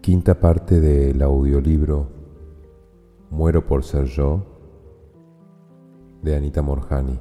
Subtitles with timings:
[0.00, 2.20] Quinta parte del audiolibro
[3.30, 4.44] Muero por ser yo
[6.22, 7.20] de Anita Morjani.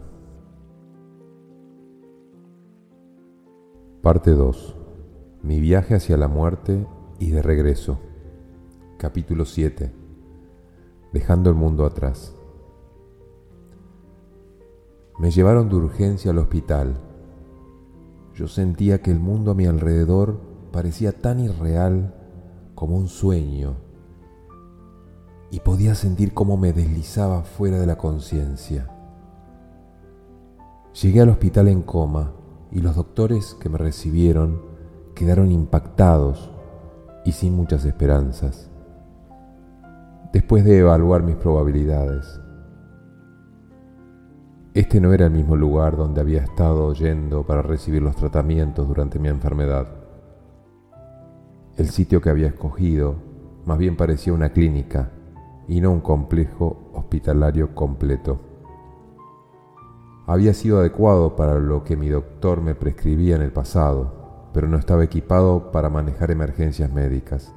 [4.01, 4.75] Parte 2.
[5.43, 6.87] Mi viaje hacia la muerte
[7.19, 7.99] y de regreso.
[8.97, 9.93] Capítulo 7.
[11.13, 12.35] Dejando el mundo atrás.
[15.19, 17.08] Me llevaron de urgencia al hospital.
[18.39, 20.39] Yo sentía que el mundo a mi alrededor
[20.71, 22.13] parecía tan irreal
[22.73, 23.75] como un sueño
[25.51, 28.87] y podía sentir cómo me deslizaba fuera de la conciencia.
[31.01, 32.31] Llegué al hospital en coma
[32.71, 34.61] y los doctores que me recibieron
[35.15, 36.49] quedaron impactados
[37.25, 38.69] y sin muchas esperanzas.
[40.31, 42.39] Después de evaluar mis probabilidades,
[44.73, 49.17] este no era el mismo lugar donde había estado yendo para recibir los tratamientos durante
[49.17, 49.87] mi enfermedad.
[51.75, 53.15] El sitio que había escogido
[53.65, 55.11] más bien parecía una clínica
[55.67, 58.39] y no un complejo hospitalario completo.
[60.27, 64.77] Había sido adecuado para lo que mi doctor me prescribía en el pasado, pero no
[64.77, 67.53] estaba equipado para manejar emergencias médicas.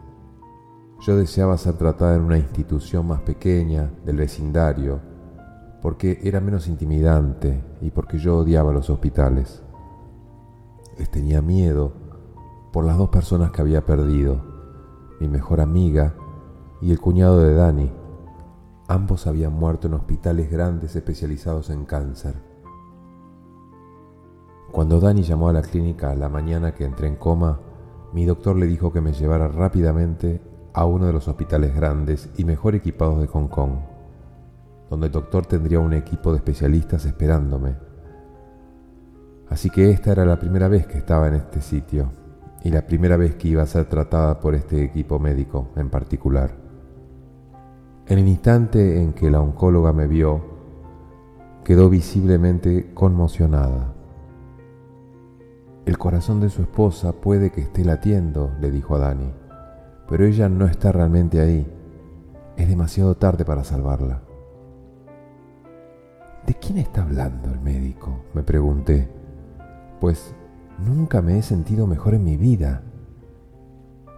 [1.01, 5.12] Yo deseaba ser tratada en una institución más pequeña del vecindario,
[5.83, 9.63] porque era menos intimidante y porque yo odiaba los hospitales.
[10.97, 11.93] Les tenía miedo
[12.73, 14.41] por las dos personas que había perdido,
[15.21, 16.15] mi mejor amiga
[16.81, 17.93] y el cuñado de Dani.
[18.87, 22.37] Ambos habían muerto en hospitales grandes especializados en cáncer.
[24.71, 27.61] Cuando Dani llamó a la clínica la mañana que entré en coma,
[28.13, 30.41] mi doctor le dijo que me llevara rápidamente
[30.73, 33.92] a uno de los hospitales grandes y mejor equipados de Hong Kong,
[34.93, 37.77] donde el doctor tendría un equipo de especialistas esperándome.
[39.49, 42.13] Así que esta era la primera vez que estaba en este sitio
[42.63, 46.51] y la primera vez que iba a ser tratada por este equipo médico en particular.
[48.07, 50.43] En el instante en que la oncóloga me vio,
[51.65, 53.95] quedó visiblemente conmocionada.
[55.87, 59.33] El corazón de su esposa puede que esté latiendo, le dijo a Dani,
[60.07, 61.67] pero ella no está realmente ahí.
[62.59, 64.21] Es demasiado tarde para salvarla.
[66.47, 68.25] ¿De quién está hablando el médico?
[68.35, 69.09] me pregunté,
[70.01, 70.35] pues
[70.79, 72.83] Nunca me he sentido mejor en mi vida.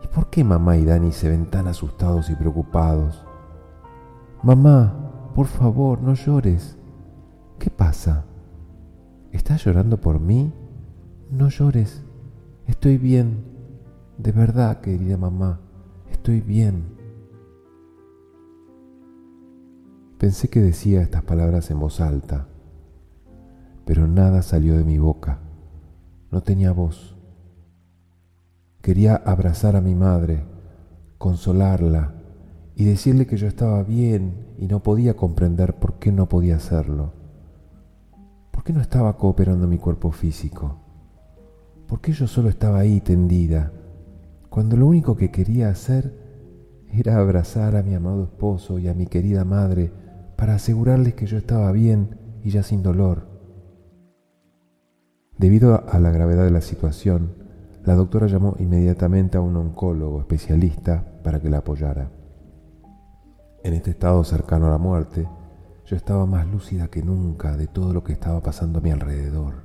[0.03, 3.23] ¿Y por qué mamá y Dani se ven tan asustados y preocupados?
[4.43, 6.79] Mamá, por favor, no llores.
[7.59, 8.25] ¿Qué pasa?
[9.31, 10.55] ¿Estás llorando por mí?
[11.31, 12.03] No llores.
[12.67, 13.45] Estoy bien.
[14.17, 15.61] De verdad, querida mamá,
[16.11, 16.94] estoy bien.
[20.19, 22.47] Pensé que decía estas palabras en voz alta,
[23.85, 25.41] pero nada salió de mi boca
[26.35, 27.15] no tenía voz.
[28.83, 30.43] Quería abrazar a mi madre,
[31.17, 32.13] consolarla
[32.75, 37.13] y decirle que yo estaba bien y no podía comprender por qué no podía hacerlo.
[38.51, 40.77] ¿Por qué no estaba cooperando mi cuerpo físico?
[41.87, 43.71] ¿Por qué yo solo estaba ahí tendida,
[44.51, 46.19] cuando lo único que quería hacer
[46.91, 49.93] era abrazar a mi amado esposo y a mi querida madre
[50.45, 53.27] para asegurarles que yo estaba bien y ya sin dolor?
[55.39, 57.33] Debido a la gravedad de la situación,
[57.83, 62.11] la doctora llamó inmediatamente a un oncólogo especialista para que la apoyara.
[63.63, 65.27] En este estado cercano a la muerte,
[65.87, 69.65] yo estaba más lúcida que nunca de todo lo que estaba pasando a mi alrededor,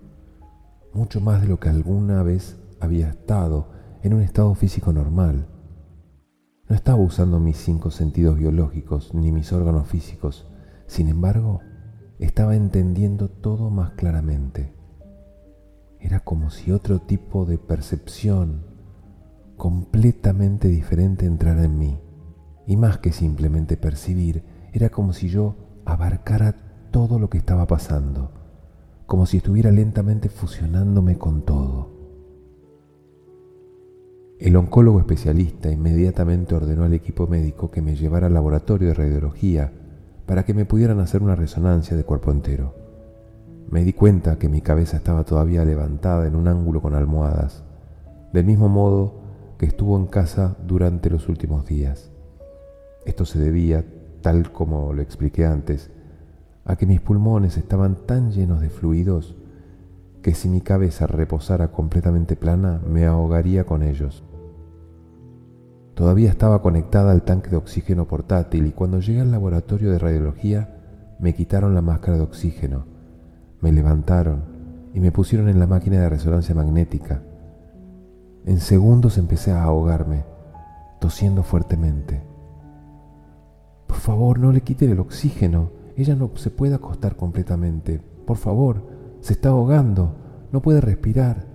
[0.93, 3.67] mucho más de lo que alguna vez había estado
[4.01, 5.45] en un estado físico normal.
[6.69, 10.48] No estaba usando mis cinco sentidos biológicos ni mis órganos físicos,
[10.89, 11.61] sin embargo,
[12.17, 14.73] estaba entendiendo todo más claramente.
[15.99, 18.65] Era como si otro tipo de percepción
[19.55, 21.99] completamente diferente entrara en mí.
[22.65, 26.55] Y más que simplemente percibir, era como si yo abarcara
[26.89, 28.31] todo lo que estaba pasando,
[29.05, 31.91] como si estuviera lentamente fusionándome con todo.
[34.39, 39.71] El oncólogo especialista inmediatamente ordenó al equipo médico que me llevara al laboratorio de radiología
[40.29, 42.75] para que me pudieran hacer una resonancia de cuerpo entero.
[43.71, 47.63] Me di cuenta que mi cabeza estaba todavía levantada en un ángulo con almohadas,
[48.31, 49.21] del mismo modo
[49.57, 52.11] que estuvo en casa durante los últimos días.
[53.07, 53.83] Esto se debía,
[54.21, 55.89] tal como lo expliqué antes,
[56.63, 59.35] a que mis pulmones estaban tan llenos de fluidos
[60.21, 64.23] que si mi cabeza reposara completamente plana me ahogaría con ellos.
[65.99, 70.79] Todavía estaba conectada al tanque de oxígeno portátil y cuando llegué al laboratorio de radiología
[71.19, 72.85] me quitaron la máscara de oxígeno
[73.61, 74.43] me levantaron
[74.93, 77.21] y me pusieron en la máquina de resonancia magnética,
[78.45, 80.23] En segundos empecé a ahogarme,
[81.01, 82.23] tosiendo fuertemente.
[83.85, 85.71] Por favor, no le quiten el oxígeno.
[85.97, 87.99] Ella no se puede acostar completamente.
[88.25, 88.81] Por favor,
[89.19, 90.15] se está ahogando.
[90.53, 91.45] No puede respirar.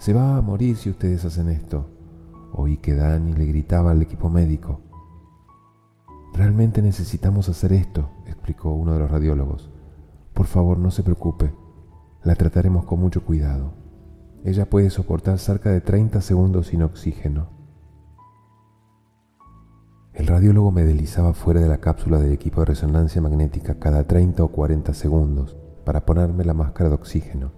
[0.00, 1.97] Se va a morir si ustedes hacen esto.
[2.52, 4.80] Oí que Dani le gritaba al equipo médico.
[6.34, 9.70] Realmente necesitamos hacer esto, explicó uno de los radiólogos.
[10.34, 11.52] Por favor, no se preocupe.
[12.22, 13.72] La trataremos con mucho cuidado.
[14.44, 17.48] Ella puede soportar cerca de 30 segundos sin oxígeno.
[20.14, 24.42] El radiólogo me deslizaba fuera de la cápsula del equipo de resonancia magnética cada 30
[24.42, 27.52] o 40 segundos para ponerme la máscara de oxígeno.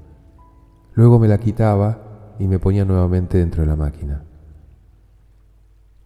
[0.95, 4.25] Luego me la quitaba y me ponía nuevamente dentro de la máquina.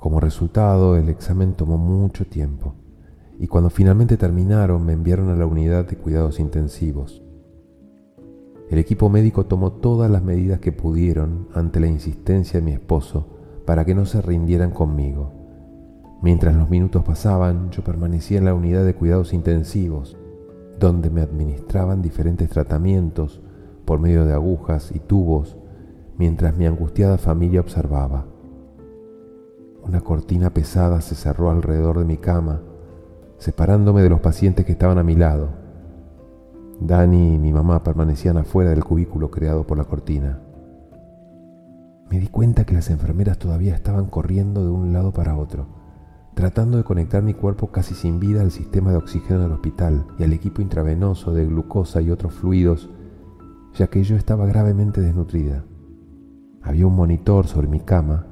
[0.05, 2.75] Como resultado, el examen tomó mucho tiempo
[3.39, 7.23] y cuando finalmente terminaron me enviaron a la unidad de cuidados intensivos.
[8.69, 13.29] El equipo médico tomó todas las medidas que pudieron ante la insistencia de mi esposo
[13.65, 15.33] para que no se rindieran conmigo.
[16.21, 20.19] Mientras los minutos pasaban, yo permanecía en la unidad de cuidados intensivos,
[20.79, 23.41] donde me administraban diferentes tratamientos
[23.87, 25.57] por medio de agujas y tubos,
[26.19, 28.34] mientras mi angustiada familia observaba.
[29.87, 32.63] Una cortina pesada se cerró alrededor de mi cama,
[33.37, 35.51] separándome de los pacientes que estaban a mi lado.
[36.81, 40.41] Dani y mi mamá permanecían afuera del cubículo creado por la cortina.
[42.11, 45.67] Me di cuenta que las enfermeras todavía estaban corriendo de un lado para otro,
[46.33, 50.25] tratando de conectar mi cuerpo casi sin vida al sistema de oxígeno del hospital y
[50.25, 52.89] al equipo intravenoso de glucosa y otros fluidos,
[53.75, 55.63] ya que yo estaba gravemente desnutrida.
[56.63, 58.29] Había un monitor sobre mi cama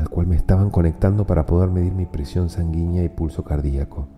[0.00, 4.08] al cual me estaban conectando para poder medir mi presión sanguínea y pulso cardíaco.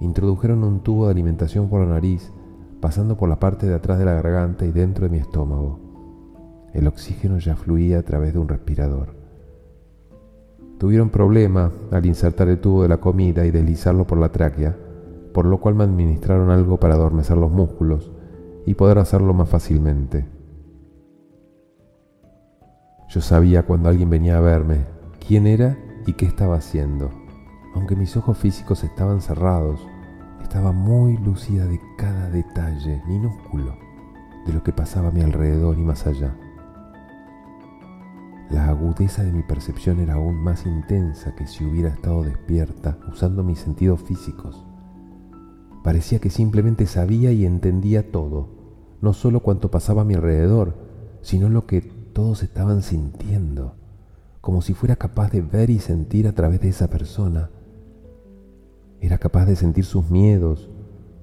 [0.00, 2.32] Introdujeron un tubo de alimentación por la nariz,
[2.80, 5.78] pasando por la parte de atrás de la garganta y dentro de mi estómago.
[6.72, 9.14] El oxígeno ya fluía a través de un respirador.
[10.78, 14.76] Tuvieron problema al insertar el tubo de la comida y deslizarlo por la tráquea,
[15.32, 18.10] por lo cual me administraron algo para adormecer los músculos
[18.66, 20.33] y poder hacerlo más fácilmente.
[23.08, 24.86] Yo sabía cuando alguien venía a verme
[25.26, 27.10] quién era y qué estaba haciendo.
[27.74, 29.80] Aunque mis ojos físicos estaban cerrados,
[30.42, 33.76] estaba muy lúcida de cada detalle minúsculo
[34.46, 36.34] de lo que pasaba a mi alrededor y más allá.
[38.50, 43.42] La agudeza de mi percepción era aún más intensa que si hubiera estado despierta usando
[43.42, 44.64] mis sentidos físicos.
[45.82, 48.48] Parecía que simplemente sabía y entendía todo,
[49.00, 50.76] no solo cuanto pasaba a mi alrededor,
[51.22, 53.74] sino lo que todos estaban sintiendo,
[54.40, 57.50] como si fuera capaz de ver y sentir a través de esa persona.
[59.00, 60.70] Era capaz de sentir sus miedos,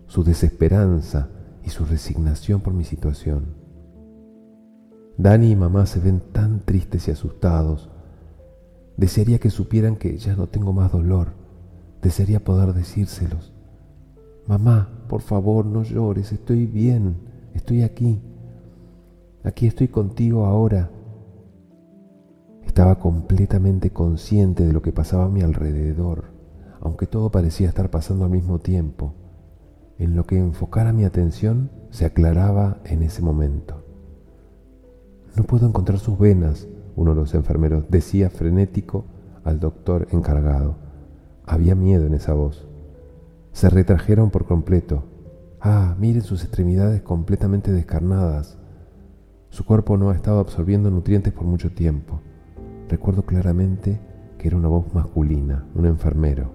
[0.06, 1.30] su desesperanza
[1.64, 3.56] y su resignación por mi situación.
[5.18, 7.90] Dani y mamá se ven tan tristes y asustados.
[8.98, 11.34] Desearía que supieran que ya no tengo más dolor.
[12.02, 13.54] Desearía poder decírselos.
[14.48, 17.18] Mamá, por favor, no llores, estoy bien,
[17.54, 18.20] estoy aquí.
[19.44, 20.92] Aquí estoy contigo ahora.
[22.64, 26.26] Estaba completamente consciente de lo que pasaba a mi alrededor,
[26.80, 29.16] aunque todo parecía estar pasando al mismo tiempo.
[29.98, 33.84] En lo que enfocara mi atención se aclaraba en ese momento.
[35.36, 39.06] No puedo encontrar sus venas, uno de los enfermeros decía frenético
[39.44, 40.76] al doctor encargado.
[41.48, 42.68] Había miedo en esa voz.
[43.54, 45.04] Se retrajeron por completo.
[45.60, 48.61] Ah, miren sus extremidades completamente descarnadas.
[49.52, 52.22] Su cuerpo no ha estado absorbiendo nutrientes por mucho tiempo.
[52.88, 54.00] Recuerdo claramente
[54.38, 56.54] que era una voz masculina, un enfermero.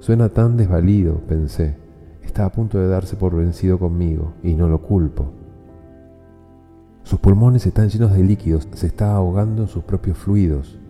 [0.00, 1.76] Suena tan desvalido, pensé.
[2.20, 5.30] Está a punto de darse por vencido conmigo y no lo culpo.
[7.04, 10.80] Sus pulmones están llenos de líquidos, se está ahogando en sus propios fluidos.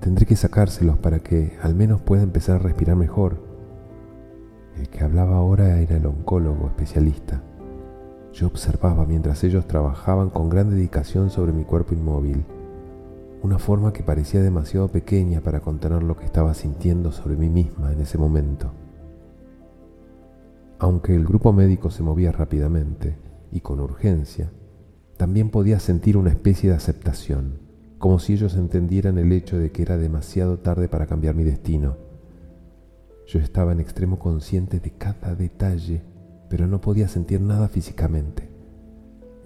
[0.00, 3.36] Tendré que sacárselos para que al menos pueda empezar a respirar mejor.
[4.78, 7.42] El que hablaba ahora era el oncólogo especialista.
[8.32, 12.44] Yo observaba mientras ellos trabajaban con gran dedicación sobre mi cuerpo inmóvil,
[13.42, 17.92] una forma que parecía demasiado pequeña para contener lo que estaba sintiendo sobre mí misma
[17.92, 18.72] en ese momento.
[20.78, 23.16] Aunque el grupo médico se movía rápidamente
[23.50, 24.52] y con urgencia,
[25.16, 27.58] también podía sentir una especie de aceptación,
[27.98, 31.96] como si ellos entendieran el hecho de que era demasiado tarde para cambiar mi destino.
[33.26, 36.02] Yo estaba en extremo consciente de cada detalle
[36.48, 38.48] pero no podía sentir nada físicamente,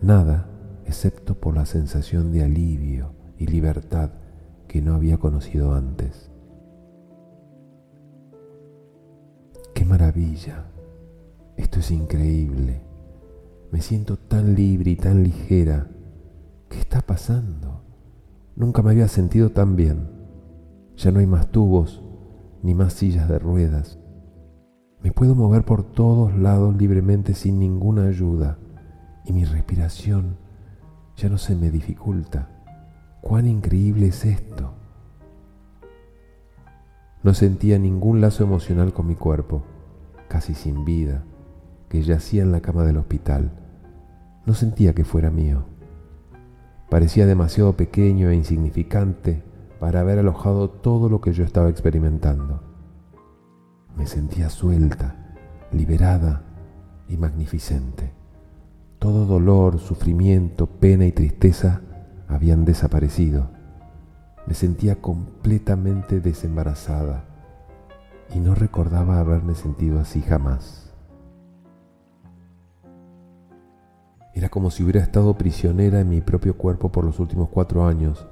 [0.00, 0.48] nada
[0.86, 4.10] excepto por la sensación de alivio y libertad
[4.68, 6.30] que no había conocido antes.
[9.74, 10.66] ¡Qué maravilla!
[11.56, 12.82] Esto es increíble.
[13.70, 15.88] Me siento tan libre y tan ligera.
[16.68, 17.82] ¿Qué está pasando?
[18.54, 20.08] Nunca me había sentido tan bien.
[20.96, 22.02] Ya no hay más tubos
[22.62, 23.98] ni más sillas de ruedas.
[25.02, 28.58] Me puedo mover por todos lados libremente sin ninguna ayuda
[29.24, 30.36] y mi respiración
[31.16, 32.48] ya no se me dificulta.
[33.20, 34.74] ¡Cuán increíble es esto!
[37.24, 39.62] No sentía ningún lazo emocional con mi cuerpo,
[40.28, 41.24] casi sin vida,
[41.88, 43.50] que yacía en la cama del hospital.
[44.46, 45.64] No sentía que fuera mío.
[46.90, 49.42] Parecía demasiado pequeño e insignificante
[49.80, 52.71] para haber alojado todo lo que yo estaba experimentando.
[53.96, 55.16] Me sentía suelta,
[55.70, 56.42] liberada
[57.08, 58.12] y magnificente.
[58.98, 61.82] Todo dolor, sufrimiento, pena y tristeza
[62.28, 63.50] habían desaparecido.
[64.46, 67.24] Me sentía completamente desembarazada
[68.34, 70.92] y no recordaba haberme sentido así jamás.
[74.34, 78.26] Era como si hubiera estado prisionera en mi propio cuerpo por los últimos cuatro años,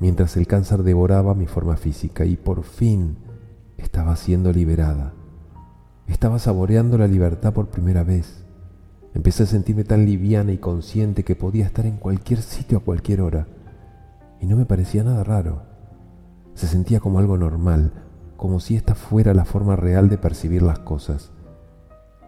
[0.00, 3.18] mientras el cáncer devoraba mi forma física y por fin
[3.82, 5.12] estaba siendo liberada.
[6.06, 8.44] Estaba saboreando la libertad por primera vez.
[9.14, 13.20] Empecé a sentirme tan liviana y consciente que podía estar en cualquier sitio a cualquier
[13.20, 13.46] hora.
[14.40, 15.62] Y no me parecía nada raro.
[16.54, 17.92] Se sentía como algo normal,
[18.36, 21.32] como si esta fuera la forma real de percibir las cosas.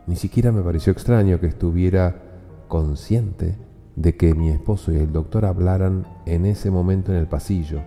[0.07, 2.23] Ni siquiera me pareció extraño que estuviera
[2.69, 3.57] consciente
[3.97, 7.81] de que mi esposo y el doctor hablaran en ese momento en el pasillo,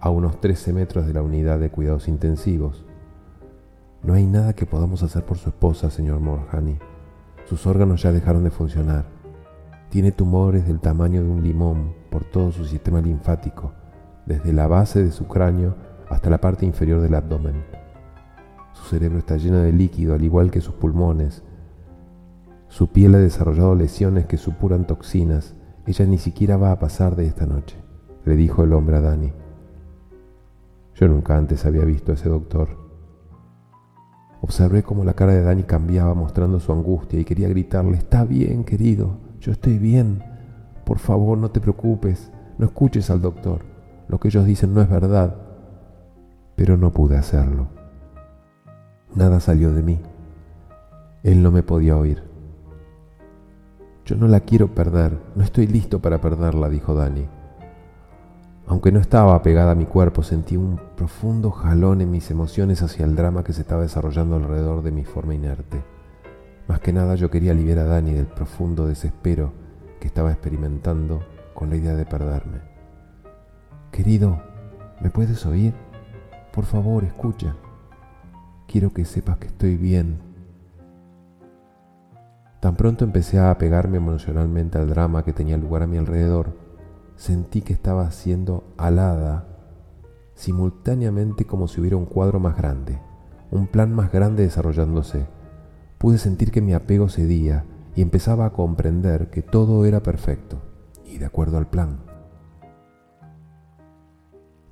[0.00, 2.84] a unos 13 metros de la unidad de cuidados intensivos.
[4.04, 6.78] No hay nada que podamos hacer por su esposa, señor Morhani.
[7.46, 9.06] Sus órganos ya dejaron de funcionar.
[9.88, 13.72] Tiene tumores del tamaño de un limón por todo su sistema linfático,
[14.26, 15.74] desde la base de su cráneo
[16.10, 17.64] hasta la parte inferior del abdomen.
[18.74, 21.42] Su cerebro está lleno de líquido, al igual que sus pulmones,
[22.68, 25.54] su piel ha desarrollado lesiones que supuran toxinas.
[25.86, 27.76] Ella ni siquiera va a pasar de esta noche,
[28.24, 29.32] le dijo el hombre a Dani.
[30.94, 32.83] Yo nunca antes había visto a ese doctor.
[34.44, 38.62] Observé cómo la cara de Dani cambiaba mostrando su angustia y quería gritarle, está bien,
[38.64, 40.22] querido, yo estoy bien.
[40.84, 43.62] Por favor, no te preocupes, no escuches al doctor.
[44.06, 45.34] Lo que ellos dicen no es verdad.
[46.56, 47.68] Pero no pude hacerlo.
[49.14, 49.98] Nada salió de mí.
[51.22, 52.22] Él no me podía oír.
[54.04, 57.26] Yo no la quiero perder, no estoy listo para perderla, dijo Dani.
[58.66, 63.04] Aunque no estaba pegada a mi cuerpo, sentí un profundo jalón en mis emociones hacia
[63.04, 65.82] el drama que se estaba desarrollando alrededor de mi forma inerte.
[66.66, 69.52] Más que nada yo quería aliviar a Dani del profundo desespero
[70.00, 71.20] que estaba experimentando
[71.52, 72.60] con la idea de perderme.
[73.92, 74.42] Querido,
[75.00, 75.74] ¿me puedes oír?
[76.52, 77.54] Por favor, escucha.
[78.66, 80.18] Quiero que sepas que estoy bien,
[82.64, 86.56] Tan pronto empecé a apegarme emocionalmente al drama que tenía lugar a mi alrededor,
[87.16, 89.46] sentí que estaba siendo alada
[90.34, 92.98] simultáneamente como si hubiera un cuadro más grande,
[93.50, 95.26] un plan más grande desarrollándose.
[95.98, 100.60] Pude sentir que mi apego cedía y empezaba a comprender que todo era perfecto
[101.06, 102.00] y de acuerdo al plan.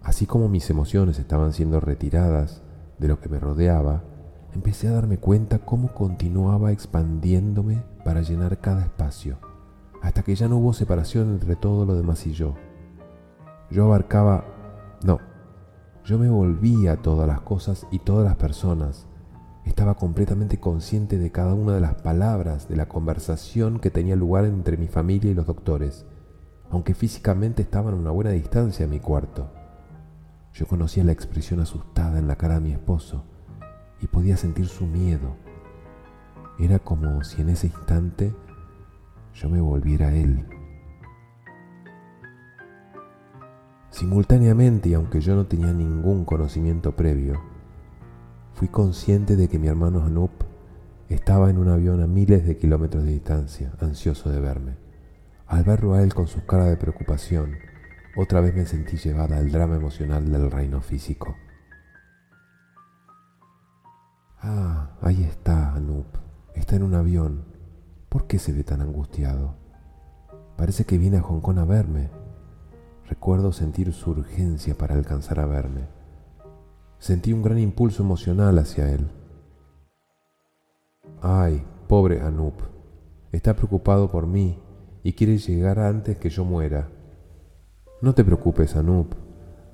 [0.02, 2.62] Así como mis emociones estaban siendo retiradas
[2.98, 4.02] de lo que me rodeaba,
[4.52, 9.38] empecé a darme cuenta cómo continuaba expandiéndome para llenar cada espacio,
[10.02, 12.54] hasta que ya no hubo separación entre todo lo demás y yo.
[13.70, 14.44] Yo abarcaba...
[15.04, 15.20] No,
[16.04, 19.06] yo me volvía a todas las cosas y todas las personas.
[19.64, 24.44] Estaba completamente consciente de cada una de las palabras de la conversación que tenía lugar
[24.44, 26.04] entre mi familia y los doctores,
[26.70, 29.52] aunque físicamente estaban a una buena distancia de mi cuarto.
[30.52, 33.24] Yo conocía la expresión asustada en la cara de mi esposo,
[34.00, 35.36] y podía sentir su miedo.
[36.58, 38.34] Era como si en ese instante
[39.34, 40.46] yo me volviera a él.
[43.90, 47.40] Simultáneamente, y aunque yo no tenía ningún conocimiento previo,
[48.54, 50.30] fui consciente de que mi hermano Anup
[51.08, 54.76] estaba en un avión a miles de kilómetros de distancia, ansioso de verme.
[55.46, 57.56] Al verlo a él con su cara de preocupación,
[58.16, 61.36] otra vez me sentí llevada al drama emocional del reino físico.
[64.40, 66.16] Ah, ahí está, Anup.
[66.54, 67.51] Está en un avión.
[68.12, 69.54] ¿Por qué se ve tan angustiado?
[70.58, 72.10] Parece que viene a Hong Kong a verme.
[73.08, 75.88] Recuerdo sentir su urgencia para alcanzar a verme.
[76.98, 79.10] Sentí un gran impulso emocional hacia él.
[81.22, 82.60] Ay, pobre Anup.
[83.32, 84.62] Está preocupado por mí
[85.02, 86.90] y quiere llegar antes que yo muera.
[88.02, 89.14] No te preocupes, Anup.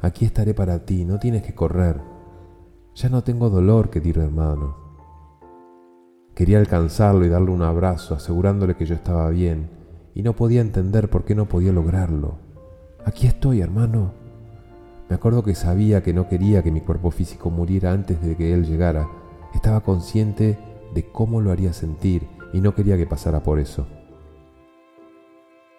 [0.00, 2.00] Aquí estaré para ti, no tienes que correr.
[2.94, 4.87] Ya no tengo dolor, querido hermano.
[6.38, 9.70] Quería alcanzarlo y darle un abrazo, asegurándole que yo estaba bien,
[10.14, 12.38] y no podía entender por qué no podía lograrlo.
[13.04, 14.12] Aquí estoy, hermano.
[15.08, 18.54] Me acuerdo que sabía que no quería que mi cuerpo físico muriera antes de que
[18.54, 19.08] él llegara.
[19.52, 20.56] Estaba consciente
[20.94, 23.88] de cómo lo haría sentir y no quería que pasara por eso.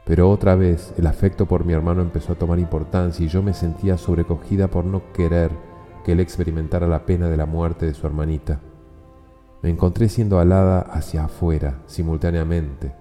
[0.05, 3.53] Pero otra vez el afecto por mi hermano empezó a tomar importancia y yo me
[3.53, 5.51] sentía sobrecogida por no querer
[6.03, 8.59] que él experimentara la pena de la muerte de su hermanita.
[9.61, 12.93] Me encontré siendo alada hacia afuera simultáneamente.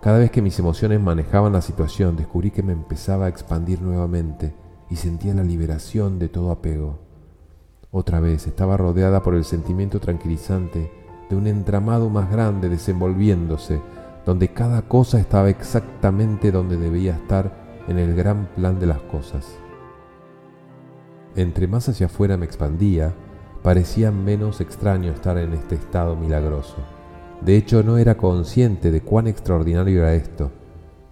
[0.00, 4.54] Cada vez que mis emociones manejaban la situación, descubrí que me empezaba a expandir nuevamente
[4.88, 7.00] y sentía la liberación de todo apego.
[7.90, 10.90] Otra vez estaba rodeada por el sentimiento tranquilizante
[11.28, 13.80] de un entramado más grande desenvolviéndose
[14.24, 19.56] donde cada cosa estaba exactamente donde debía estar en el gran plan de las cosas.
[21.36, 23.14] Entre más hacia afuera me expandía,
[23.62, 26.76] parecía menos extraño estar en este estado milagroso.
[27.40, 30.50] De hecho, no era consciente de cuán extraordinario era esto.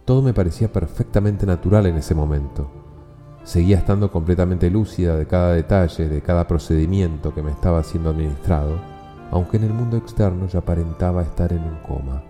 [0.05, 2.71] Todo me parecía perfectamente natural en ese momento.
[3.45, 8.79] Seguía estando completamente lúcida de cada detalle, de cada procedimiento que me estaba siendo administrado,
[9.31, 12.23] aunque en el mundo externo ya aparentaba estar en un coma.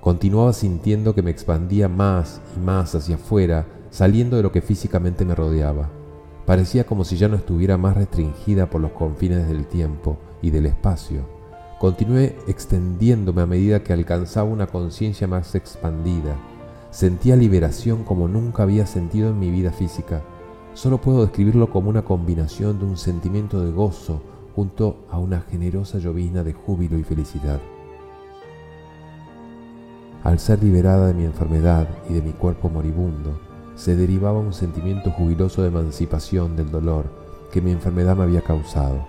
[0.00, 5.24] Continuaba sintiendo que me expandía más y más hacia afuera, saliendo de lo que físicamente
[5.24, 6.01] me rodeaba.
[6.46, 10.66] Parecía como si ya no estuviera más restringida por los confines del tiempo y del
[10.66, 11.20] espacio.
[11.78, 16.36] Continué extendiéndome a medida que alcanzaba una conciencia más expandida.
[16.90, 20.22] Sentía liberación como nunca había sentido en mi vida física.
[20.74, 24.22] Solo puedo describirlo como una combinación de un sentimiento de gozo
[24.54, 27.60] junto a una generosa llovizna de júbilo y felicidad.
[30.24, 33.40] Al ser liberada de mi enfermedad y de mi cuerpo moribundo,
[33.74, 37.06] se derivaba un sentimiento jubiloso de emancipación del dolor
[37.52, 39.06] que mi enfermedad me había causado.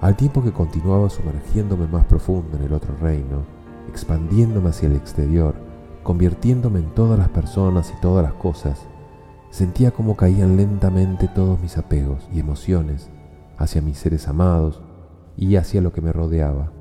[0.00, 3.44] Al tiempo que continuaba sumergiéndome más profundo en el otro reino,
[3.88, 5.54] expandiéndome hacia el exterior,
[6.02, 8.86] convirtiéndome en todas las personas y todas las cosas,
[9.50, 13.10] sentía como caían lentamente todos mis apegos y emociones
[13.58, 14.80] hacia mis seres amados
[15.36, 16.72] y hacia lo que me rodeaba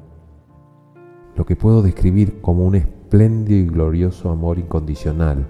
[1.40, 5.48] lo que puedo describir como un espléndido y glorioso amor incondicional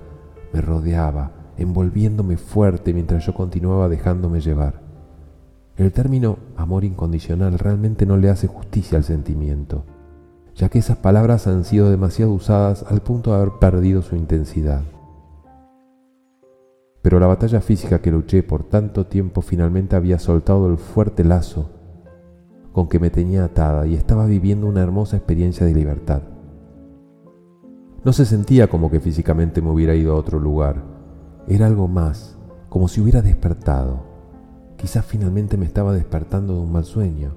[0.54, 4.82] me rodeaba, envolviéndome fuerte mientras yo continuaba dejándome llevar.
[5.78, 9.86] El término amor incondicional realmente no le hace justicia al sentimiento,
[10.56, 14.84] ya que esas palabras han sido demasiado usadas al punto de haber perdido su intensidad.
[17.02, 21.70] Pero la batalla física que luché por tanto tiempo finalmente había soltado el fuerte lazo
[22.74, 26.22] con que me tenía atada y estaba viviendo una hermosa experiencia de libertad.
[28.06, 30.82] No se sentía como que físicamente me hubiera ido a otro lugar,
[31.48, 32.38] era algo más,
[32.70, 34.04] como si hubiera despertado.
[34.78, 37.34] Quizás finalmente me estaba despertando de un mal sueño.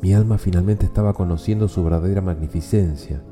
[0.00, 3.22] Mi alma finalmente estaba conociendo su verdadera magnificencia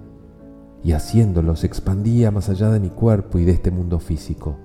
[0.84, 4.56] y haciéndolo se expandía más allá de mi cuerpo y de este mundo físico.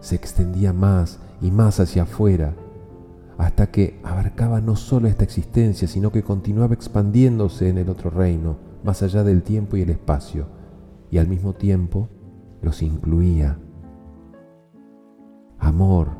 [0.00, 2.54] Se extendía más y más hacia afuera
[3.38, 8.58] hasta que abarcaba no solo esta existencia, sino que continuaba expandiéndose en el otro reino,
[8.84, 10.59] más allá del tiempo y el espacio,
[11.10, 12.08] y al mismo tiempo
[12.62, 13.58] los incluía.
[15.58, 16.10] Amor,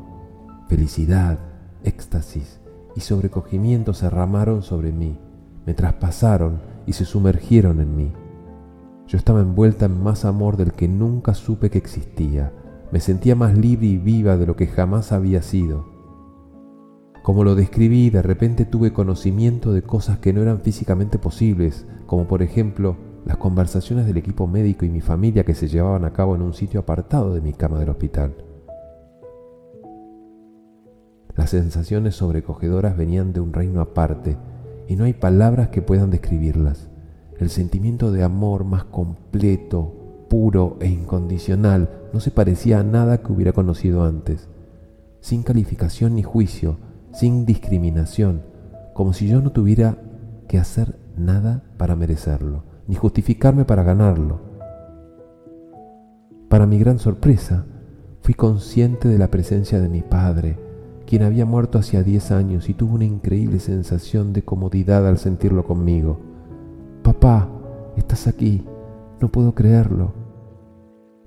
[0.67, 1.39] felicidad,
[1.83, 2.59] éxtasis
[2.95, 5.19] y sobrecogimiento se derramaron sobre mí,
[5.65, 8.13] me traspasaron y se sumergieron en mí.
[9.07, 12.53] Yo estaba envuelta en más amor del que nunca supe que existía,
[12.91, 15.91] me sentía más libre y viva de lo que jamás había sido
[17.21, 22.27] como lo describí, de repente tuve conocimiento de cosas que no eran físicamente posibles, como
[22.27, 26.35] por ejemplo las conversaciones del equipo médico y mi familia que se llevaban a cabo
[26.35, 28.33] en un sitio apartado de mi cama del hospital.
[31.35, 34.37] Las sensaciones sobrecogedoras venían de un reino aparte
[34.87, 36.89] y no hay palabras que puedan describirlas.
[37.39, 43.31] El sentimiento de amor más completo, puro e incondicional no se parecía a nada que
[43.31, 44.49] hubiera conocido antes.
[45.21, 46.77] Sin calificación ni juicio,
[47.13, 48.43] sin discriminación,
[48.93, 49.97] como si yo no tuviera
[50.47, 54.41] que hacer nada para merecerlo, ni justificarme para ganarlo.
[56.49, 57.63] Para mi gran sorpresa,
[58.19, 60.59] fui consciente de la presencia de mi padre,
[61.07, 65.63] quien había muerto hacía diez años y tuve una increíble sensación de comodidad al sentirlo
[65.63, 66.19] conmigo.
[67.01, 67.47] Papá,
[67.95, 68.67] estás aquí,
[69.21, 70.11] no puedo creerlo.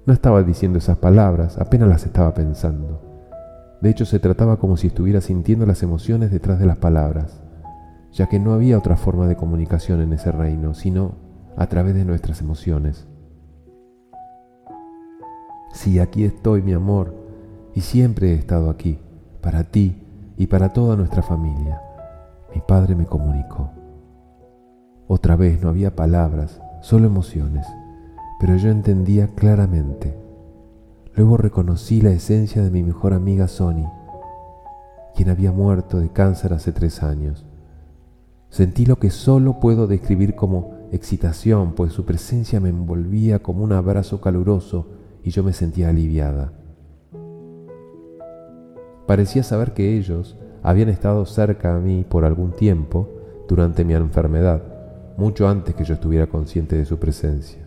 [0.05, 3.01] No estaba diciendo esas palabras, apenas las estaba pensando.
[3.81, 7.43] De hecho, se trataba como si estuviera sintiendo las emociones detrás de las palabras,
[8.13, 11.24] ya que no había otra forma de comunicación en ese reino, sino
[11.57, 13.07] a través de nuestras emociones.
[15.73, 17.15] Sí, aquí estoy, mi amor,
[17.75, 18.99] y siempre he estado aquí,
[19.41, 20.03] para ti
[20.37, 21.81] y para toda nuestra familia.
[22.55, 23.71] Mi padre me comunicó.
[25.07, 27.67] Otra vez no había palabras, solo emociones,
[28.41, 30.25] pero yo entendía claramente
[31.17, 33.89] Luego reconocí la esencia de mi mejor amiga Sony,
[35.15, 37.47] quien había muerto de cáncer hace tres años.
[38.51, 43.73] Sentí lo que solo puedo describir como excitación, pues su presencia me envolvía como un
[43.73, 44.87] abrazo caluroso
[45.23, 46.53] y yo me sentía aliviada.
[49.07, 53.09] Parecía saber que ellos habían estado cerca a mí por algún tiempo
[53.49, 54.63] durante mi enfermedad,
[55.17, 57.67] mucho antes que yo estuviera consciente de su presencia.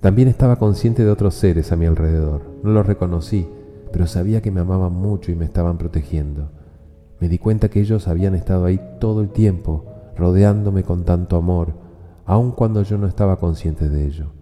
[0.00, 2.42] También estaba consciente de otros seres a mi alrededor.
[2.62, 3.46] No los reconocí,
[3.92, 6.50] pero sabía que me amaban mucho y me estaban protegiendo.
[7.20, 9.84] Me di cuenta que ellos habían estado ahí todo el tiempo,
[10.16, 11.83] rodeándome con tanto amor,
[12.26, 14.32] aun cuando yo no estaba consciente de ello.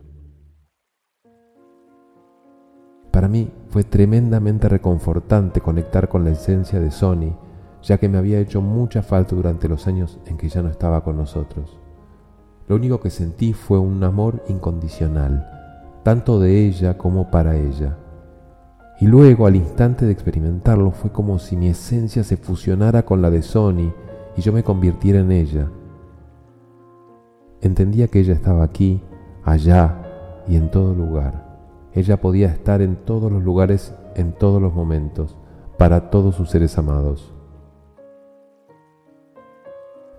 [3.10, 7.36] Para mí fue tremendamente reconfortante conectar con la esencia de Sony,
[7.82, 11.04] ya que me había hecho mucha falta durante los años en que ya no estaba
[11.04, 11.78] con nosotros.
[12.68, 15.46] Lo único que sentí fue un amor incondicional,
[16.04, 17.98] tanto de ella como para ella.
[19.00, 23.30] Y luego, al instante de experimentarlo, fue como si mi esencia se fusionara con la
[23.30, 23.92] de Sony
[24.36, 25.68] y yo me convirtiera en ella.
[27.62, 29.00] Entendía que ella estaba aquí,
[29.44, 30.02] allá
[30.48, 31.60] y en todo lugar.
[31.94, 35.36] Ella podía estar en todos los lugares, en todos los momentos,
[35.78, 37.32] para todos sus seres amados.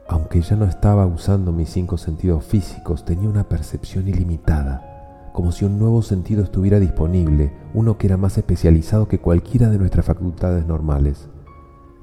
[0.08, 5.65] Aunque ya no estaba usando mis cinco sentidos físicos, tenía una percepción ilimitada, como si
[5.65, 10.65] un nuevo sentido estuviera disponible, uno que era más especializado que cualquiera de nuestras facultades
[10.65, 11.27] normales.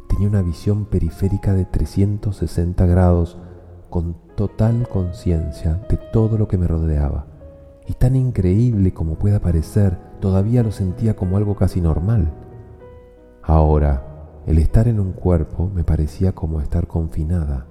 [0.07, 3.39] Tenía una visión periférica de 360 grados
[3.89, 7.27] con total conciencia de todo lo que me rodeaba
[7.87, 12.33] y tan increíble como pueda parecer, todavía lo sentía como algo casi normal.
[13.43, 17.67] Ahora, el estar en un cuerpo me parecía como estar confinada.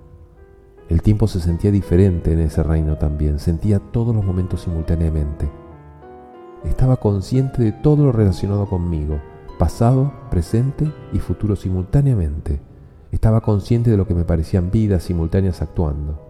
[0.89, 5.49] El tiempo se sentía diferente en ese reino también, sentía todos los momentos simultáneamente.
[6.65, 9.19] Estaba consciente de todo lo relacionado conmigo,
[9.57, 12.61] pasado, presente y futuro simultáneamente.
[13.11, 16.28] Estaba consciente de lo que me parecían vidas simultáneas actuando.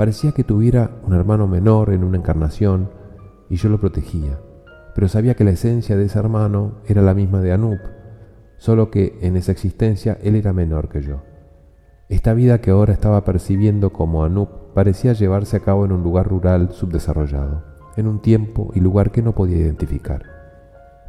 [0.00, 2.88] Parecía que tuviera un hermano menor en una encarnación,
[3.50, 4.40] y yo lo protegía,
[4.94, 7.78] pero sabía que la esencia de ese hermano era la misma de Anup,
[8.56, 11.20] solo que en esa existencia él era menor que yo.
[12.08, 16.28] Esta vida que ahora estaba percibiendo como Anup parecía llevarse a cabo en un lugar
[16.28, 17.62] rural subdesarrollado,
[17.98, 20.22] en un tiempo y lugar que no podía identificar.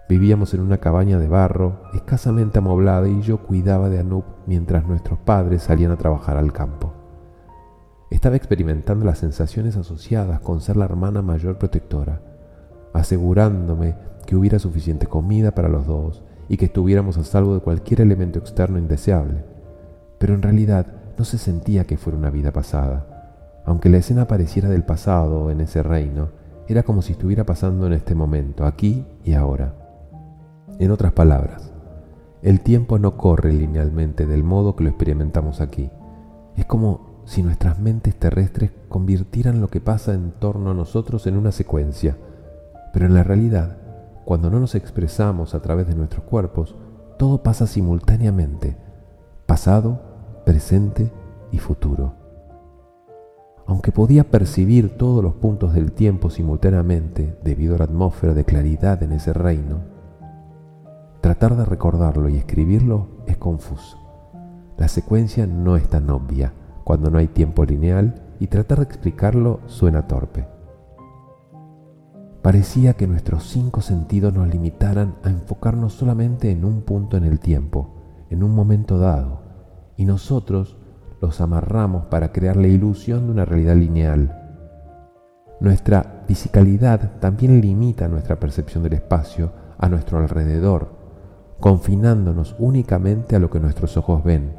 [0.09, 5.17] Vivíamos en una cabaña de barro, escasamente amoblada, y yo cuidaba de Anup mientras nuestros
[5.19, 7.00] padres salían a trabajar al campo.
[8.11, 12.19] Estaba experimentando las sensaciones asociadas con ser la hermana mayor protectora,
[12.93, 13.95] asegurándome
[14.27, 18.37] que hubiera suficiente comida para los dos y que estuviéramos a salvo de cualquier elemento
[18.37, 19.45] externo indeseable.
[20.19, 23.63] Pero en realidad no se sentía que fuera una vida pasada.
[23.65, 26.29] Aunque la escena pareciera del pasado en ese reino,
[26.67, 29.73] era como si estuviera pasando en este momento, aquí y ahora.
[30.79, 31.71] En otras palabras,
[32.41, 35.89] el tiempo no corre linealmente del modo que lo experimentamos aquí.
[36.57, 41.37] Es como si nuestras mentes terrestres convirtieran lo que pasa en torno a nosotros en
[41.37, 42.17] una secuencia,
[42.91, 43.77] pero en la realidad,
[44.25, 46.75] cuando no nos expresamos a través de nuestros cuerpos,
[47.17, 48.75] todo pasa simultáneamente,
[49.45, 50.01] pasado,
[50.45, 51.09] presente
[51.53, 52.15] y futuro.
[53.65, 59.01] Aunque podía percibir todos los puntos del tiempo simultáneamente debido a la atmósfera de claridad
[59.03, 59.77] en ese reino,
[61.21, 63.97] tratar de recordarlo y escribirlo es confuso.
[64.77, 66.55] La secuencia no es tan obvia
[66.91, 70.45] cuando no hay tiempo lineal y tratar de explicarlo suena torpe.
[72.41, 77.39] Parecía que nuestros cinco sentidos nos limitaran a enfocarnos solamente en un punto en el
[77.39, 77.95] tiempo,
[78.29, 79.39] en un momento dado,
[79.95, 80.75] y nosotros
[81.21, 84.37] los amarramos para crear la ilusión de una realidad lineal.
[85.61, 90.89] Nuestra fisicalidad también limita nuestra percepción del espacio a nuestro alrededor,
[91.61, 94.57] confinándonos únicamente a lo que nuestros ojos ven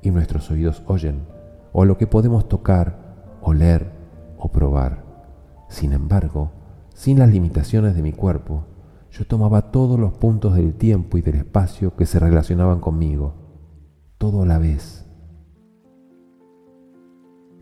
[0.00, 1.33] y nuestros oídos oyen,
[1.76, 3.90] o lo que podemos tocar, oler
[4.38, 5.04] o probar.
[5.68, 6.52] Sin embargo,
[6.94, 8.64] sin las limitaciones de mi cuerpo,
[9.10, 13.34] yo tomaba todos los puntos del tiempo y del espacio que se relacionaban conmigo,
[14.18, 15.04] todo a la vez.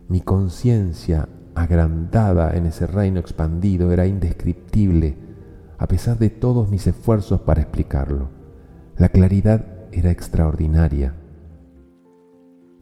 [0.07, 5.17] Mi conciencia agrandada en ese reino expandido era indescriptible,
[5.79, 8.29] a pesar de todos mis esfuerzos para explicarlo.
[8.95, 11.15] La claridad era extraordinaria.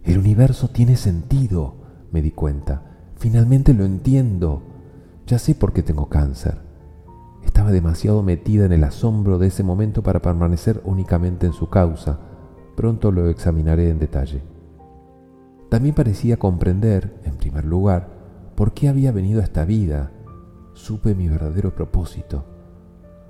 [0.03, 1.75] El universo tiene sentido,
[2.11, 2.83] me di cuenta.
[3.17, 4.63] Finalmente lo entiendo.
[5.27, 6.57] Ya sé por qué tengo cáncer.
[7.43, 12.19] Estaba demasiado metida en el asombro de ese momento para permanecer únicamente en su causa.
[12.75, 14.41] Pronto lo examinaré en detalle.
[15.69, 18.09] También parecía comprender, en primer lugar,
[18.55, 20.11] por qué había venido a esta vida.
[20.73, 22.45] Supe mi verdadero propósito.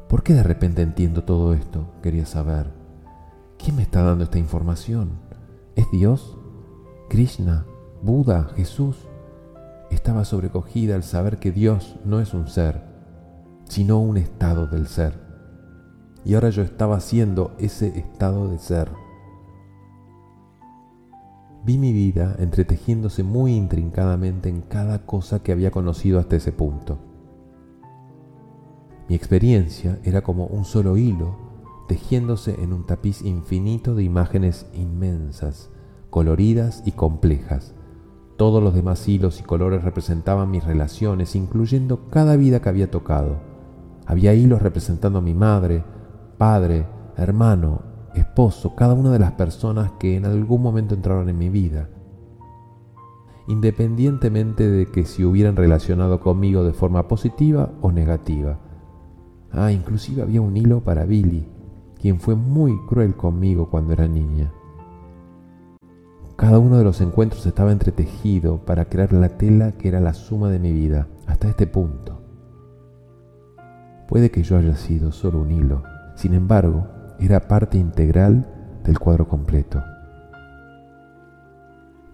[0.08, 1.92] ¿Por qué de repente entiendo todo esto?
[2.02, 2.72] Quería saber.
[3.58, 5.20] ¿Quién me está dando esta información?
[5.76, 6.41] ¿Es Dios?
[7.12, 7.66] ¿Krishna?
[8.02, 8.52] ¿Buda?
[8.56, 8.96] ¿Jesús?
[9.90, 12.84] Estaba sobrecogida al saber que Dios no es un ser,
[13.66, 15.20] sino un estado del ser.
[16.24, 18.90] Y ahora yo estaba siendo ese estado de ser.
[21.66, 26.98] Vi mi vida entretejiéndose muy intrincadamente en cada cosa que había conocido hasta ese punto.
[29.10, 31.36] Mi experiencia era como un solo hilo
[31.90, 35.71] tejiéndose en un tapiz infinito de imágenes inmensas,
[36.12, 37.74] coloridas y complejas.
[38.38, 43.38] Todos los demás hilos y colores representaban mis relaciones, incluyendo cada vida que había tocado.
[44.06, 45.84] Había hilos representando a mi madre,
[46.38, 46.86] padre,
[47.18, 47.82] hermano,
[48.14, 51.90] esposo, cada una de las personas que en algún momento entraron en mi vida,
[53.48, 58.60] independientemente de que si hubieran relacionado conmigo de forma positiva o negativa.
[59.52, 61.48] Ah, inclusive había un hilo para Billy,
[62.00, 64.52] quien fue muy cruel conmigo cuando era niña.
[66.42, 70.50] Cada uno de los encuentros estaba entretejido para crear la tela que era la suma
[70.50, 72.20] de mi vida, hasta este punto.
[74.08, 75.84] Puede que yo haya sido solo un hilo,
[76.16, 76.88] sin embargo,
[77.20, 78.48] era parte integral
[78.84, 79.84] del cuadro completo.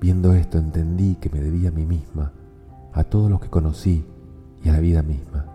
[0.02, 2.34] Viendo esto entendí que me debía a mí misma,
[2.92, 4.06] a todos los que conocí
[4.62, 5.46] y a la vida misma.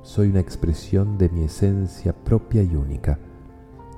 [0.00, 3.18] Soy una expresión de mi esencia propia y única.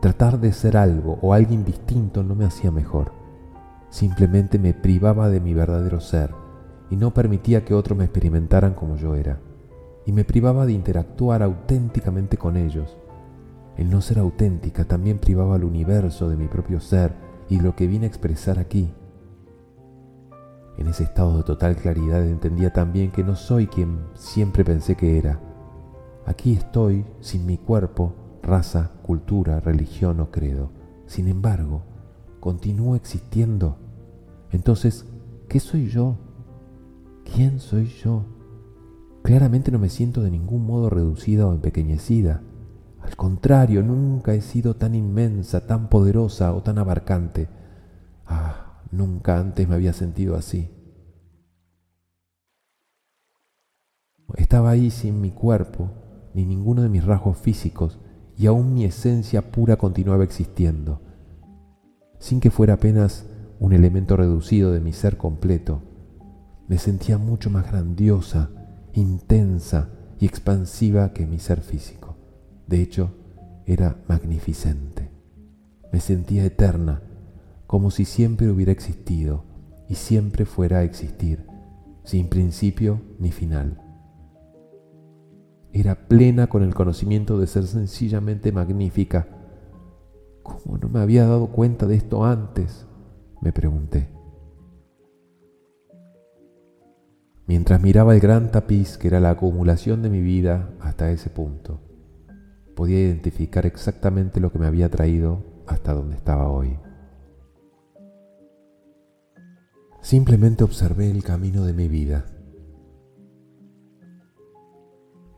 [0.01, 3.13] Tratar de ser algo o alguien distinto no me hacía mejor.
[3.91, 6.35] Simplemente me privaba de mi verdadero ser
[6.91, 9.41] y no permitía que otros me experimentaran como yo era.
[10.07, 12.97] Y me privaba de interactuar auténticamente con ellos.
[13.77, 17.13] El no ser auténtica también privaba al universo de mi propio ser
[17.49, 18.93] y lo que vine a expresar aquí.
[20.79, 25.19] En ese estado de total claridad entendía también que no soy quien siempre pensé que
[25.19, 25.41] era
[26.29, 28.13] Aquí estoy sin mi cuerpo,
[28.49, 30.73] raza, cultura, religión o credo.
[31.07, 31.83] Sin embargo,
[32.41, 33.79] continúo existiendo.
[34.51, 35.07] Entonces,
[35.49, 36.17] ¿qué soy yo?
[37.35, 38.25] ¿Quién soy yo?
[39.23, 42.43] Claramente no me siento de ningún modo reducida o empequeñecida.
[43.01, 47.49] Al contrario, nunca he sido tan inmensa, tan poderosa o tan abarcante.
[48.27, 50.71] Ah, nunca antes me había sentido así.
[54.37, 55.91] Estaba ahí sin mi cuerpo,
[56.35, 57.99] ni ninguno de mis rasgos físicos,
[58.39, 61.03] y aún mi esencia pura continuaba existiendo,
[62.21, 63.27] sin que fuera apenas
[63.59, 65.83] un elemento reducido de mi ser completo.
[66.69, 68.51] Me sentía mucho más grandiosa,
[68.95, 72.17] intensa y expansiva que mi ser físico.
[72.69, 73.11] De hecho,
[73.67, 75.11] era magnificente.
[75.93, 77.03] Me sentía eterna,
[77.67, 79.45] como si siempre hubiera existido
[79.89, 81.45] y siempre fuera a existir,
[82.05, 83.88] sin principio ni final.
[85.79, 89.29] Era plena con el conocimiento de ser sencillamente magnífica.
[90.43, 92.85] ¿Cómo no me había dado cuenta de esto antes?
[93.41, 94.09] me pregunté.
[97.47, 101.81] Mientras miraba el gran tapiz que era la acumulación de mi vida hasta ese punto,
[102.75, 106.77] podía identificar exactamente lo que me había traído hasta donde estaba hoy.
[110.03, 112.27] Simplemente observé el camino de mi vida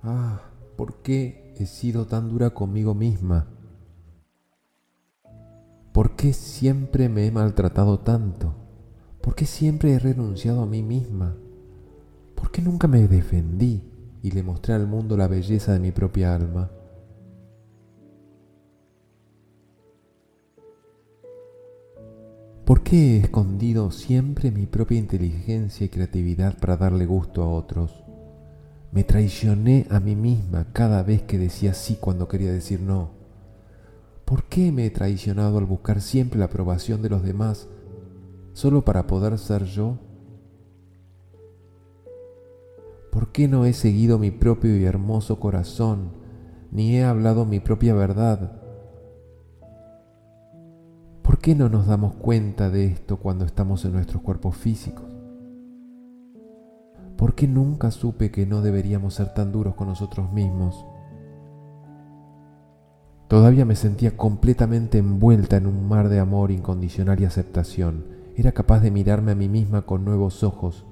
[0.02, 0.40] Ah,
[0.76, 3.48] ¿por qué he sido tan dura conmigo misma?
[5.92, 8.54] ¿Por qué siempre me he maltratado tanto?
[9.20, 11.36] ¿Por qué siempre he renunciado a mí misma?
[12.34, 13.82] ¿Por qué nunca me defendí
[14.22, 16.70] y le mostré al mundo la belleza de mi propia alma?
[22.64, 28.09] ¿Por qué he escondido siempre mi propia inteligencia y creatividad para darle gusto a otros?
[28.92, 33.10] Me traicioné a mí misma cada vez que decía sí cuando quería decir no.
[34.24, 37.68] ¿Por qué me he traicionado al buscar siempre la aprobación de los demás
[38.52, 39.96] solo para poder ser yo?
[43.12, 46.12] ¿Por qué no he seguido mi propio y hermoso corazón,
[46.72, 48.60] ni he hablado mi propia verdad?
[51.22, 55.09] ¿Por qué no nos damos cuenta de esto cuando estamos en nuestros cuerpos físicos?
[57.20, 60.86] ¿Por qué nunca supe que no deberíamos ser tan duros con nosotros mismos?
[63.28, 68.06] Todavía me sentía completamente envuelta en un mar de amor incondicional y aceptación.
[68.36, 70.86] Era capaz de mirarme a mí misma con nuevos ojos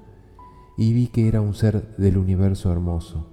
[0.77, 3.31] y vi que era un ser del universo hermoso.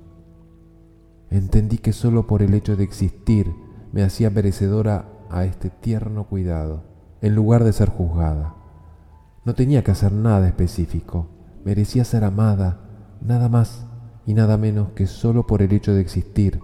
[1.28, 3.52] Entendí que solo por el hecho de existir
[3.92, 6.84] me hacía merecedora a este tierno cuidado,
[7.20, 8.54] en lugar de ser juzgada.
[9.44, 11.26] No tenía que hacer nada específico,
[11.62, 12.85] merecía ser amada,
[13.20, 13.86] nada más,
[14.26, 16.60] y nada menos que solo por el hecho de existir.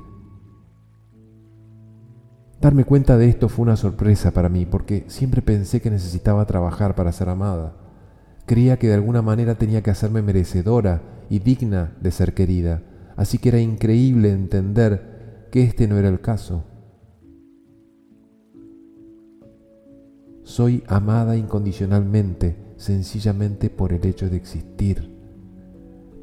[2.61, 6.95] Darme cuenta de esto fue una sorpresa para mí porque siempre pensé que necesitaba trabajar
[6.95, 7.77] para ser amada.
[8.47, 12.83] Creía que de alguna manera tenía que hacerme merecedora y digna de ser querida,
[13.17, 16.65] así que era increíble entender que este no era el caso.
[20.45, 25.12] Soy amada incondicionalmente, sencillamente por el hecho de existir.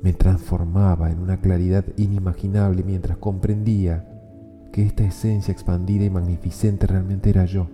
[0.02, 4.08] Me transformaba en una claridad inimaginable mientras comprendía
[4.72, 7.68] que esta esencia expandida y magnificente realmente era yo.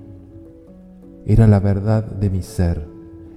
[1.26, 2.88] Era la verdad de mi ser.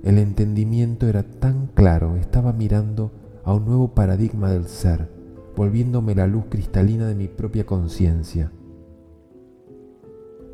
[0.03, 3.13] El entendimiento era tan claro, estaba mirando
[3.45, 5.11] a un nuevo paradigma del ser,
[5.57, 8.53] volviéndome la luz cristalina de mi propia conciencia.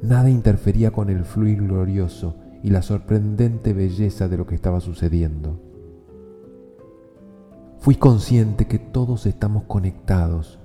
[0.03, 5.64] Nada interfería con el fluir glorioso y la sorprendente belleza de lo que estaba sucediendo.
[7.85, 10.59] Fui consciente que todos estamos conectados.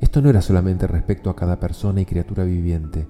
[0.00, 3.08] Esto no era solamente respecto a cada persona y criatura viviente.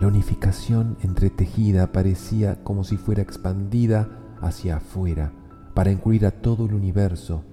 [0.00, 4.08] La unificación entretejida parecía como si fuera expandida
[4.40, 5.34] hacia afuera
[5.74, 7.44] para incluir a todo el universo,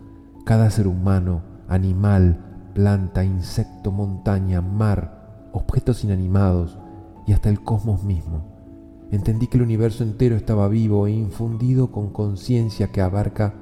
[0.46, 6.80] cada ser humano, animal, planta, insecto, montaña, mar, objetos inanimados,
[7.28, 8.49] y hasta el cosmos mismo.
[9.12, 13.56] Entendí que el universo entero estaba vivo e infundido con conciencia que abarca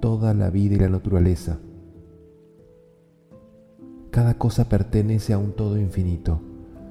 [0.00, 1.58] toda la vida y la naturaleza.
[4.10, 6.40] Cada cosa pertenece a un todo infinito.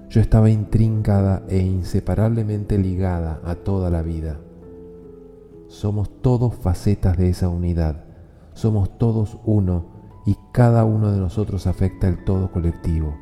[0.09, 4.39] Yo estaba intrincada e inseparablemente ligada a toda la vida.
[5.67, 8.05] Somos todos facetas de esa unidad.
[8.53, 9.85] Somos todos uno
[10.25, 13.15] y cada uno de nosotros afecta el todo colectivo.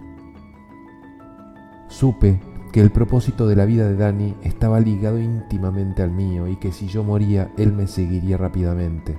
[1.87, 2.39] Supe
[2.77, 6.71] que el propósito de la vida de Dani estaba ligado íntimamente al mío y que
[6.71, 9.17] si yo moría, él me seguiría rápidamente.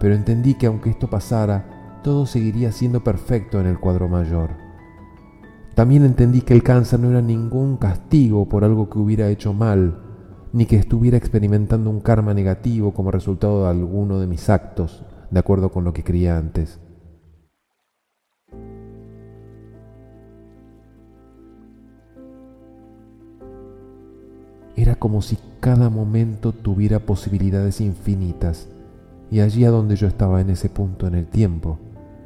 [0.00, 4.56] Pero entendí que aunque esto pasara, todo seguiría siendo perfecto en el cuadro mayor.
[5.76, 10.02] También entendí que el cáncer no era ningún castigo por algo que hubiera hecho mal,
[10.52, 15.38] ni que estuviera experimentando un karma negativo como resultado de alguno de mis actos, de
[15.38, 16.80] acuerdo con lo que creía antes.
[24.90, 28.66] Era como si cada momento tuviera posibilidades infinitas
[29.30, 31.78] y allí a donde yo estaba en ese punto en el tiempo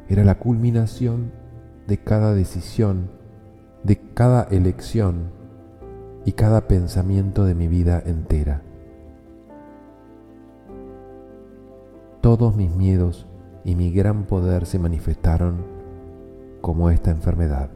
[0.09, 1.31] era la culminación
[1.87, 3.11] de cada decisión,
[3.83, 5.24] de cada elección
[6.24, 8.62] y cada pensamiento de mi vida entera.
[12.22, 13.27] Todos mis miedos
[13.66, 15.66] y mi gran poder se manifestaron
[16.62, 17.68] como esta enfermedad.